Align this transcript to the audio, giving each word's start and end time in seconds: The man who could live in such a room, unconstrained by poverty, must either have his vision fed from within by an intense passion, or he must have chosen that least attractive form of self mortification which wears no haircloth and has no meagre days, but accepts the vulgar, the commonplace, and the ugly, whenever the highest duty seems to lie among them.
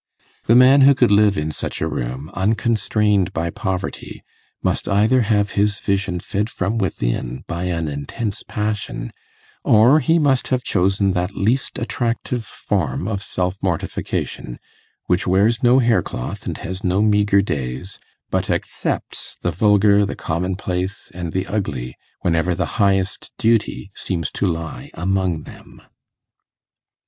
The 0.45 0.55
man 0.55 0.81
who 0.81 0.95
could 0.95 1.11
live 1.11 1.37
in 1.37 1.51
such 1.51 1.79
a 1.79 1.87
room, 1.87 2.31
unconstrained 2.33 3.31
by 3.33 3.51
poverty, 3.51 4.23
must 4.63 4.87
either 4.89 5.21
have 5.21 5.51
his 5.51 5.79
vision 5.79 6.19
fed 6.19 6.49
from 6.49 6.79
within 6.79 7.43
by 7.45 7.65
an 7.65 7.87
intense 7.87 8.41
passion, 8.41 9.13
or 9.63 9.99
he 9.99 10.17
must 10.17 10.47
have 10.47 10.63
chosen 10.63 11.11
that 11.11 11.35
least 11.35 11.77
attractive 11.77 12.43
form 12.45 13.07
of 13.07 13.21
self 13.21 13.59
mortification 13.61 14.57
which 15.05 15.27
wears 15.27 15.61
no 15.61 15.77
haircloth 15.77 16.47
and 16.47 16.57
has 16.57 16.83
no 16.83 17.03
meagre 17.03 17.43
days, 17.43 17.99
but 18.31 18.49
accepts 18.49 19.37
the 19.43 19.51
vulgar, 19.51 20.03
the 20.03 20.15
commonplace, 20.15 21.11
and 21.13 21.31
the 21.31 21.45
ugly, 21.45 21.95
whenever 22.21 22.55
the 22.55 22.81
highest 22.81 23.31
duty 23.37 23.91
seems 23.93 24.31
to 24.31 24.47
lie 24.47 24.89
among 24.95 25.43
them. 25.43 25.79